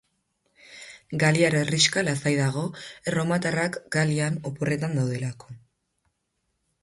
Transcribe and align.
Galiar 1.23 1.57
herrixka 1.57 2.03
lasai 2.07 2.31
dago, 2.39 2.63
erromatarrak 3.11 3.77
Galian 3.97 4.41
oporretan 4.53 4.97
daudelako. 5.01 5.57